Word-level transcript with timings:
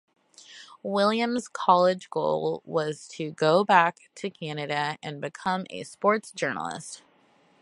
Williams' 0.81 1.47
college 1.47 2.09
goal 2.09 2.63
was 2.65 3.07
to 3.09 3.29
go 3.29 3.63
back 3.63 4.09
to 4.15 4.31
Canada 4.31 4.97
and 5.03 5.21
become 5.21 5.67
a 5.69 5.83
sports 5.83 6.31
journalist. 6.31 7.03